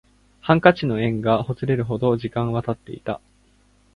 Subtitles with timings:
[0.39, 3.21] ハンカチの縁がほつれるほど時間は経っていた